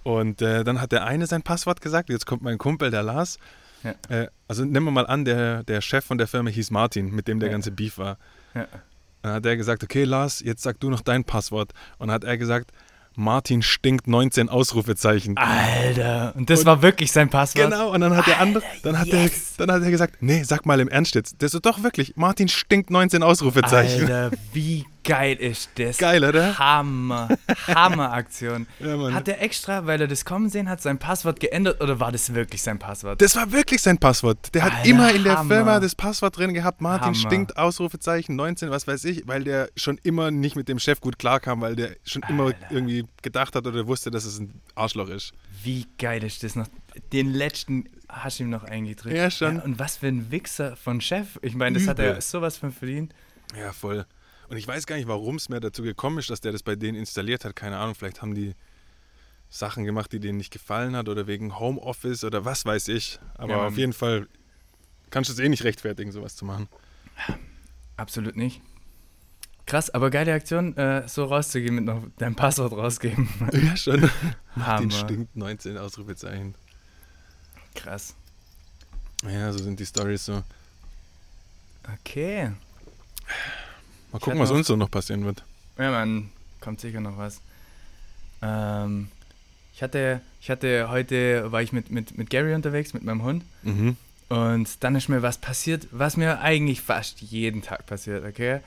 [0.04, 3.38] Und äh, dann hat der eine sein Passwort gesagt, jetzt kommt mein Kumpel, der Lars.
[3.84, 3.94] Ja.
[4.10, 7.28] Äh, also nehmen wir mal an, der, der Chef von der Firma hieß Martin, mit
[7.28, 7.54] dem der Ja.
[7.54, 8.18] ganze Beef war.
[8.54, 8.68] Ja.
[9.22, 11.74] Dann hat er gesagt, okay Lars, jetzt sag du noch dein Passwort.
[11.98, 12.72] Und hat er gesagt,
[13.18, 15.38] Martin stinkt 19 Ausrufezeichen.
[15.38, 16.34] Alter.
[16.36, 17.72] Und das Und- war wirklich sein Passwort?
[17.72, 19.54] Genau, und dann hat der andere, dann hat, yes.
[19.58, 21.42] er, dann hat er gesagt, nee, sag mal im Ernst jetzt.
[21.42, 24.02] Das ist doch wirklich, Martin stinkt 19 Ausrufezeichen.
[24.04, 25.98] Alter, wie geil ist das?
[25.98, 26.58] Geil, oder?
[26.60, 27.30] Hammer.
[27.68, 28.68] Hammeraktion.
[28.80, 29.12] Ja.
[29.14, 32.34] Hat er extra, weil er das kommen sehen hat, sein Passwort geändert oder war das
[32.34, 33.22] wirklich sein Passwort?
[33.22, 34.54] Das war wirklich sein Passwort.
[34.54, 35.56] Der hat Alter, immer in der Hammer.
[35.56, 36.82] Firma das Passwort drin gehabt.
[36.82, 37.16] Martin Hammer.
[37.16, 41.18] stinkt, Ausrufezeichen, 19, was weiß ich, weil der schon immer nicht mit dem Chef gut
[41.20, 42.68] klarkam, weil der schon immer Alter.
[42.70, 45.34] irgendwie gedacht hat oder wusste, dass es ein Arschloch ist.
[45.64, 46.68] Wie geil ist das noch?
[47.14, 49.16] Den letzten hast du ihm noch eingedrückt.
[49.16, 49.60] Ja, schon.
[49.60, 51.40] und was für ein Wichser von Chef.
[51.42, 52.22] Ich meine, das hat er Übel.
[52.22, 53.14] sowas von verdient.
[53.58, 54.06] Ja, voll.
[54.50, 56.76] Und ich weiß gar nicht, warum es mehr dazu gekommen ist, dass der das bei
[56.76, 57.56] denen installiert hat.
[57.56, 58.54] Keine Ahnung, vielleicht haben die
[59.50, 63.20] Sachen gemacht, die denen nicht gefallen hat oder wegen Homeoffice oder was weiß ich.
[63.36, 64.28] Aber Ja, auf jeden Fall
[65.10, 66.68] kannst du es eh nicht rechtfertigen, sowas zu machen.
[67.98, 68.62] Absolut nicht.
[69.66, 73.28] Krass, aber geile Aktion, äh, so rauszugehen mit noch deinem Passwort rausgeben.
[73.54, 74.02] Ja, schon.
[74.56, 74.92] Den Hammer.
[74.92, 76.54] stinkt 19 Ausrufezeichen.
[77.74, 78.16] Krass.
[79.28, 80.44] Ja, so sind die Stories so.
[82.00, 82.52] Okay.
[84.16, 85.44] Mal gucken, was noch- uns so noch passieren wird.
[85.78, 86.30] Ja, man,
[86.62, 87.42] kommt sicher noch was.
[88.42, 89.10] Ähm,
[89.74, 93.44] ich hatte, ich hatte heute, war ich mit, mit, mit Gary unterwegs, mit meinem Hund.
[93.64, 93.98] Mhm.
[94.30, 98.60] Und dann ist mir was passiert, was mir eigentlich fast jeden Tag passiert, okay?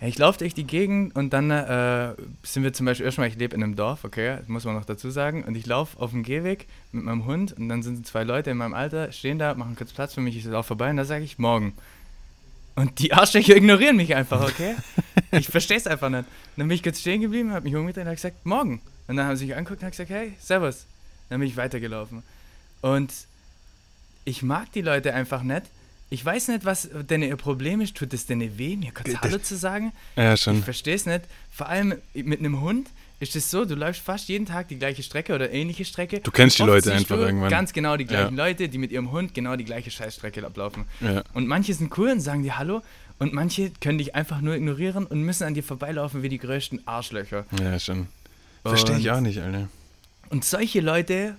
[0.00, 3.36] Ja, ich laufe durch die Gegend und dann äh, sind wir zum Beispiel erstmal, ich
[3.36, 5.42] lebe in einem Dorf, okay, das muss man noch dazu sagen.
[5.44, 8.58] Und ich laufe auf dem Gehweg mit meinem Hund und dann sind zwei Leute in
[8.58, 11.24] meinem Alter, stehen da, machen kurz Platz für mich, ich laufe vorbei und da sage
[11.24, 11.72] ich morgen.
[12.74, 14.74] Und die Arschlöcher ignorieren mich einfach, okay?
[15.30, 16.24] ich verstehe es einfach nicht.
[16.56, 18.80] Dann bin ich kurz stehen geblieben, habe mich umgedreht und habe gesagt, morgen.
[19.08, 20.86] Und dann haben sie mich angeguckt und gesagt, hey, servus.
[21.28, 22.22] Dann bin ich weitergelaufen.
[22.80, 23.12] Und
[24.24, 25.62] ich mag die Leute einfach nicht.
[26.10, 27.96] Ich weiß nicht, was denn ihr Problem ist.
[27.96, 29.92] Tut es denn weh, mir kurz Hallo zu sagen?
[30.16, 30.62] Ja, Ich schon.
[30.62, 31.22] verstehe es nicht.
[31.50, 32.88] Vor allem mit einem Hund
[33.22, 36.18] ist es so, du läufst fast jeden Tag die gleiche Strecke oder ähnliche Strecke.
[36.18, 37.50] Du kennst die Leute einfach irgendwann.
[37.50, 38.44] Ganz genau die gleichen Ja.
[38.46, 40.86] Leute, die mit ihrem Hund genau die gleiche Scheißstrecke ablaufen.
[41.00, 41.22] Ja.
[41.32, 42.82] Und manche sind cool und sagen dir Hallo
[43.20, 46.86] und manche können dich einfach nur ignorieren und müssen an dir vorbeilaufen wie die größten
[46.86, 47.46] Arschlöcher.
[47.62, 48.08] ja, schon.
[48.64, 49.68] Verstehe ich auch nicht, Alter.
[50.30, 51.36] Und solche Leute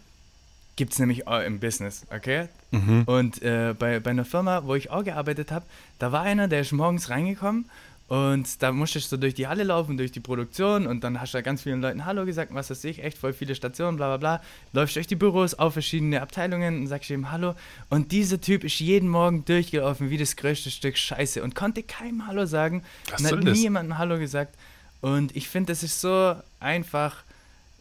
[0.78, 2.48] gibt es nämlich auch im Business, okay?
[2.72, 3.04] Mhm.
[3.06, 5.66] Und äh, bei, bei einer Firma, wo ich auch gearbeitet habe,
[6.00, 7.66] da war einer, der ist morgens reingekommen
[8.08, 11.38] und da musstest du durch die Halle laufen, durch die Produktion und dann hast du
[11.38, 14.18] da ganz vielen Leuten Hallo gesagt, was weiß ich, echt voll viele Stationen, bla bla
[14.38, 14.46] bla.
[14.74, 17.56] Läufst durch die Büros auf verschiedene Abteilungen und sagst ihm Hallo.
[17.90, 22.28] Und dieser Typ ist jeden Morgen durchgelaufen wie das größte Stück Scheiße und konnte keinem
[22.28, 24.56] Hallo sagen Was und hat nie jemandem Hallo gesagt.
[25.02, 27.24] Und ich finde, das ist so einfach,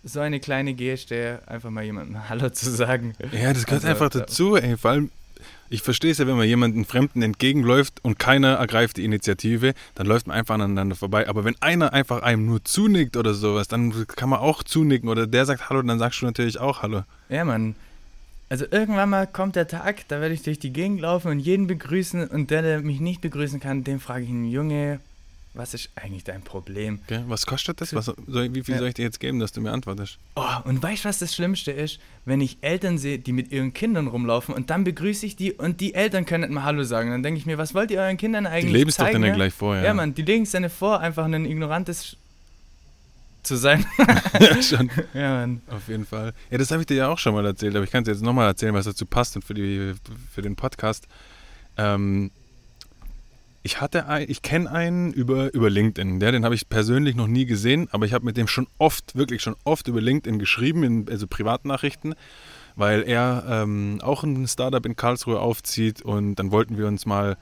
[0.03, 3.15] so eine kleine Geste, einfach mal jemandem Hallo zu sagen.
[3.33, 4.77] Ja, das gehört Also, einfach dazu, ey.
[4.77, 5.11] Vor allem,
[5.73, 10.07] ich verstehe es ja, wenn man jemandem Fremden entgegenläuft und keiner ergreift die Initiative, dann
[10.07, 11.29] läuft man einfach aneinander vorbei.
[11.29, 15.09] Aber wenn einer einfach einem nur zunickt oder sowas, dann kann man auch zunicken.
[15.09, 17.05] Oder der sagt Hallo, dann sagst du natürlich auch Hallo.
[17.31, 17.75] Ja, Mann.
[18.51, 21.67] Also irgendwann mal kommt der Tag, da werde ich durch die Gegend laufen und jeden
[21.67, 25.01] begrüßen und der, der mich nicht begrüßen kann, dem frage ich ihn, Junge,
[25.55, 27.01] was ist eigentlich dein Problem?
[27.09, 27.25] Gell?
[27.29, 27.95] Was kostet das?
[27.95, 28.79] Was soll, wie viel Ja.
[28.79, 30.19] soll ich dir jetzt geben, dass du mir antwortest?
[30.35, 32.01] Oh, und weißt du, was das Schlimmste ist?
[32.25, 35.81] Wenn ich Eltern sehe, die mit ihren Kindern rumlaufen und dann begrüße ich die und
[35.81, 37.11] die Eltern können nicht mal Hallo sagen.
[37.11, 39.21] Dann denke ich mir, was wollt ihr euren Kindern Die eigentlich leben es doch zeigen?
[39.21, 39.83] dann ja gleich vor, ja.
[39.85, 42.17] Ja, Mann, die legen es dann vor, einfach ein ignorantes
[43.43, 43.85] zu sein.
[44.41, 44.89] ja, schon.
[45.15, 45.61] ja, Mann.
[45.69, 46.33] Auf jeden Fall.
[46.51, 48.23] Ja, das habe ich dir ja auch schon mal erzählt, aber ich kann es jetzt
[48.23, 49.95] nochmal erzählen, was dazu passt und für, die,
[50.31, 51.07] für den Podcast.
[51.77, 52.31] Ähm,
[53.63, 56.21] ich hatte ein, ich kenne einen über, über LinkedIn.
[56.21, 59.17] Der, den habe ich persönlich noch nie gesehen, aber ich habe mit dem schon oft,
[59.17, 62.15] wirklich schon oft über LinkedIn geschrieben, in, also Privatnachrichten,
[62.75, 67.37] weil er ähm, auch ein Startup in Karlsruhe aufzieht und dann wollten wir uns mal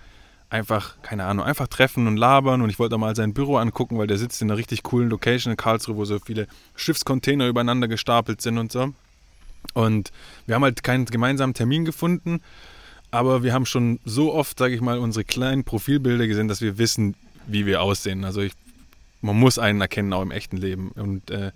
[0.50, 4.08] einfach, keine Ahnung, einfach treffen und labern und ich wollte mal sein Büro angucken, weil
[4.08, 8.42] der sitzt in einer richtig coolen Location in Karlsruhe, wo so viele Schiffscontainer übereinander gestapelt
[8.42, 8.92] sind und so.
[9.74, 10.10] Und
[10.46, 12.40] wir haben halt keinen gemeinsamen Termin gefunden,
[13.10, 16.78] aber wir haben schon so oft, sage ich mal, unsere kleinen Profilbilder gesehen, dass wir
[16.78, 17.14] wissen,
[17.46, 18.24] wie wir aussehen.
[18.24, 18.52] Also ich,
[19.20, 20.90] man muss einen erkennen, auch im echten Leben.
[20.92, 21.50] Und äh,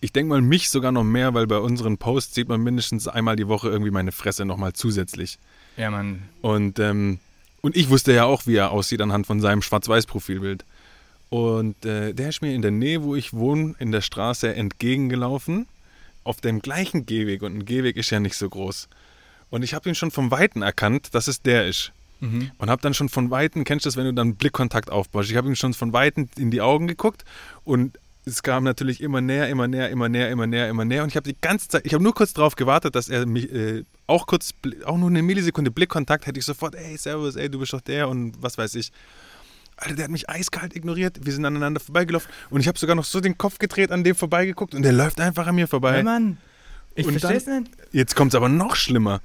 [0.00, 3.36] ich denke mal, mich sogar noch mehr, weil bei unseren Posts sieht man mindestens einmal
[3.36, 5.38] die Woche irgendwie meine Fresse nochmal zusätzlich.
[5.76, 6.22] Ja, Mann.
[6.42, 7.18] Und, ähm,
[7.62, 10.64] und ich wusste ja auch, wie er aussieht anhand von seinem Schwarz-Weiß-Profilbild.
[11.30, 15.66] Und äh, der ist mir in der Nähe, wo ich wohne, in der Straße entgegengelaufen,
[16.24, 17.42] auf dem gleichen Gehweg.
[17.42, 18.88] Und ein Gehweg ist ja nicht so groß.
[19.50, 21.92] Und ich habe ihn schon vom Weiten erkannt, dass es der ist.
[22.20, 22.50] Mhm.
[22.58, 25.30] Und habe dann schon von Weitem, kennst du das, wenn du dann Blickkontakt aufbaust?
[25.30, 27.24] Ich habe ihm schon von Weitem in die Augen geguckt
[27.64, 31.04] und es kam natürlich immer näher, immer näher, immer näher, immer näher, immer näher.
[31.04, 33.52] Und ich habe die ganze Zeit, ich habe nur kurz darauf gewartet, dass er mich
[33.52, 34.50] äh, auch kurz,
[34.84, 38.08] auch nur eine Millisekunde Blickkontakt, hätte ich sofort, ey, servus, ey, du bist doch der
[38.08, 38.90] und was weiß ich.
[39.76, 41.24] Alter, der hat mich eiskalt ignoriert.
[41.24, 44.16] Wir sind aneinander vorbeigelaufen und ich habe sogar noch so den Kopf gedreht, an dem
[44.16, 45.98] vorbeigeguckt und der läuft einfach an mir vorbei.
[45.98, 46.38] Ja, Mann.
[46.96, 47.70] Ich verstehe es nicht.
[47.92, 49.20] Jetzt kommt es aber noch schlimmer,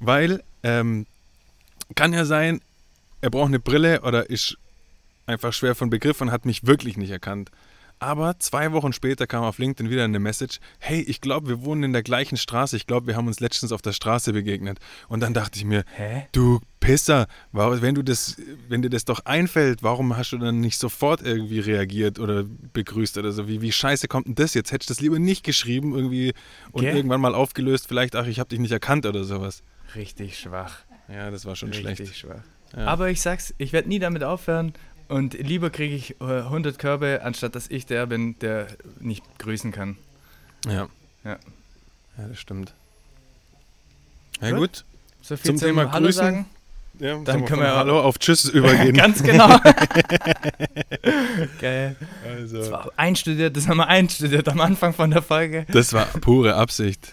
[0.00, 1.06] weil ähm,
[1.94, 2.60] kann ja sein,
[3.20, 4.56] er braucht eine Brille oder ist
[5.26, 7.50] einfach schwer von Begriff und hat mich wirklich nicht erkannt.
[7.98, 11.82] Aber zwei Wochen später kam auf LinkedIn wieder eine Message, hey, ich glaube, wir wohnen
[11.82, 12.76] in der gleichen Straße.
[12.76, 14.80] Ich glaube, wir haben uns letztens auf der Straße begegnet.
[15.08, 16.26] Und dann dachte ich mir, Hä?
[16.32, 18.36] du Pisser, wenn, du das,
[18.68, 23.16] wenn dir das doch einfällt, warum hast du dann nicht sofort irgendwie reagiert oder begrüßt
[23.16, 23.48] oder so?
[23.48, 24.72] Wie, wie scheiße kommt denn das jetzt?
[24.72, 26.34] Hättest du das lieber nicht geschrieben irgendwie
[26.72, 26.94] und Gell?
[26.96, 29.62] irgendwann mal aufgelöst, vielleicht, ach, ich habe dich nicht erkannt oder sowas.
[29.96, 30.78] Richtig schwach.
[31.08, 32.16] Ja, das war schon Richtig schlecht.
[32.16, 32.42] schwach.
[32.76, 32.86] Ja.
[32.86, 34.74] Aber ich sag's, ich werde nie damit aufhören
[35.08, 38.66] und lieber kriege ich äh, 100 Körbe, anstatt dass ich der bin, der
[39.00, 39.96] nicht grüßen kann.
[40.66, 40.88] ja.
[41.24, 41.38] Ja.
[42.18, 42.72] Ja, das stimmt.
[44.40, 44.58] Ja, Gut.
[44.58, 44.84] gut.
[45.22, 46.22] So viel Zum Thema Hallo Grüßen.
[46.22, 46.46] sagen.
[46.98, 48.94] Ja, Dann können wir- Hallo auf Tschüss übergehen.
[48.96, 49.48] Ganz genau.
[51.60, 51.96] Geil.
[52.24, 55.66] also, Das war einstudiert, das haben wir einstudiert am Anfang von der Folge.
[55.70, 57.12] Das war pure Absicht.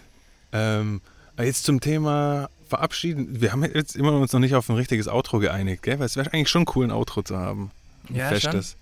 [0.51, 1.01] Ähm,
[1.37, 3.39] jetzt zum Thema Verabschieden.
[3.41, 5.99] Wir haben jetzt immer uns noch nicht auf ein richtiges Outro geeinigt, gell?
[5.99, 7.69] Weil es wäre eigentlich schon cool, ein Outro zu haben.
[8.09, 8.75] Ein Ja, festes.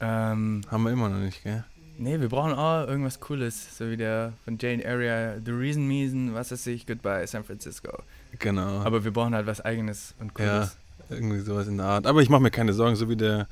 [0.00, 1.64] Ähm, Haben wir immer noch nicht, gell?
[1.98, 6.34] nee, wir brauchen auch irgendwas Cooles, so wie der von Jane Area, The Reason Meason,
[6.34, 8.02] was weiß ich, Goodbye San Francisco.
[8.38, 8.80] Genau.
[8.82, 10.76] Aber wir brauchen halt was Eigenes und Cooles.
[11.10, 12.06] Irgendwie sowas in der Art.
[12.06, 13.48] Aber ich mache mir keine Sorgen, so wie der,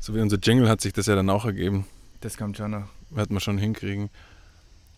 [0.00, 1.86] so wie unser Jingle hat sich das ja dann auch ergeben.
[2.20, 2.88] Das kommt schon noch.
[3.10, 4.10] Werden wir schon hinkriegen.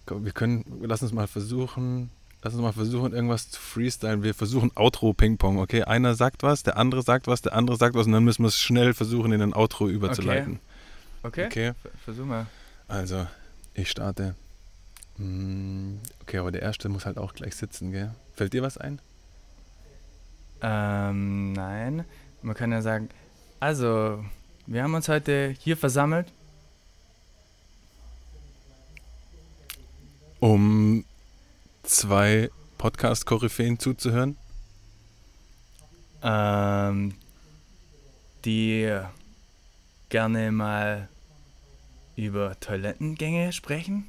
[0.08, 2.10] Wir können, lass uns mal versuchen,
[2.44, 4.22] lass uns mal versuchen, irgendwas zu freestylen.
[4.22, 5.82] Wir versuchen Outro-Ping-Pong, okay?
[5.82, 8.48] Einer sagt was, der andere sagt was, der andere sagt was und dann müssen wir
[8.48, 10.60] es schnell versuchen, in ein Outro überzuleiten.
[11.22, 11.46] Okay?
[11.46, 12.46] Okay, Ver- Versuch mal.
[12.86, 13.26] also
[13.72, 14.34] ich starte.
[15.16, 18.14] Mm, Okay, aber der erste muss halt auch gleich sitzen, gell?
[18.36, 19.00] Fällt dir was ein?
[20.60, 22.04] Ähm, nein.
[22.42, 23.08] Man kann ja sagen,
[23.60, 24.24] also,
[24.66, 26.26] wir haben uns heute hier versammelt.
[30.40, 31.04] Um
[31.94, 34.36] zwei Podcast-Koryphäen zuzuhören.
[36.22, 37.14] ähm,
[38.44, 38.90] die
[40.08, 41.08] gerne mal
[42.16, 44.08] über Toilettengänge sprechen.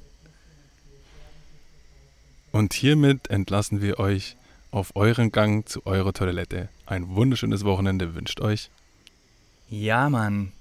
[2.51, 4.35] Und hiermit entlassen wir euch
[4.71, 6.69] auf euren Gang zu eurer Toilette.
[6.85, 8.69] Ein wunderschönes Wochenende wünscht euch
[9.69, 10.51] Ja, Mann.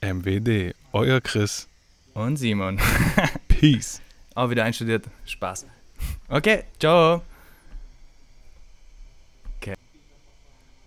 [0.00, 1.68] MWD, euer Chris.
[2.14, 2.78] Und Simon.
[3.48, 4.00] Peace.
[4.34, 5.04] Auch wieder einstudiert.
[5.26, 5.66] Spaß.
[6.30, 7.22] Okay, ciao.